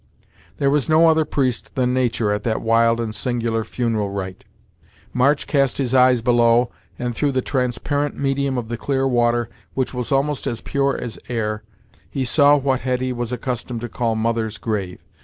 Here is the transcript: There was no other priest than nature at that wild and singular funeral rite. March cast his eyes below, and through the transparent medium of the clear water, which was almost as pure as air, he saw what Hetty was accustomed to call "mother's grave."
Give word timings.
There 0.57 0.71
was 0.71 0.89
no 0.89 1.07
other 1.09 1.25
priest 1.25 1.75
than 1.75 1.93
nature 1.93 2.31
at 2.31 2.41
that 2.41 2.61
wild 2.63 2.99
and 2.99 3.13
singular 3.13 3.63
funeral 3.63 4.09
rite. 4.09 4.45
March 5.13 5.45
cast 5.45 5.77
his 5.77 5.93
eyes 5.93 6.23
below, 6.23 6.71
and 6.97 7.13
through 7.13 7.33
the 7.33 7.43
transparent 7.43 8.17
medium 8.17 8.57
of 8.57 8.67
the 8.67 8.77
clear 8.77 9.07
water, 9.07 9.47
which 9.75 9.93
was 9.93 10.11
almost 10.11 10.47
as 10.47 10.59
pure 10.59 10.97
as 10.97 11.19
air, 11.29 11.61
he 12.09 12.25
saw 12.25 12.57
what 12.57 12.79
Hetty 12.81 13.13
was 13.13 13.31
accustomed 13.31 13.81
to 13.81 13.89
call 13.89 14.15
"mother's 14.15 14.57
grave." 14.57 14.97